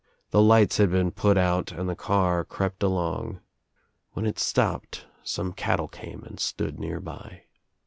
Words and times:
The 0.31 0.41
lights 0.41 0.77
had 0.77 0.89
been 0.89 1.11
put 1.11 1.37
out 1.37 1.71
and 1.71 1.87
the 1.87 1.95
car 1.95 2.43
crept 2.43 2.81
along. 2.81 3.39
When 4.13 4.25
it 4.25 4.39
stopped 4.39 5.05
some 5.21 5.53
cattle 5.53 5.87
came 5.87 6.23
and 6.23 6.39
stood 6.39 6.79
nearby. 6.79 7.43